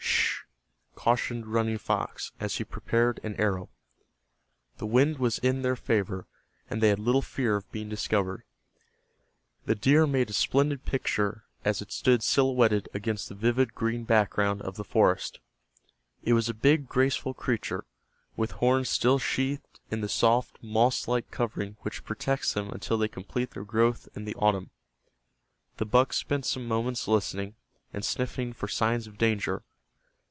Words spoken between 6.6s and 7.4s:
and they had little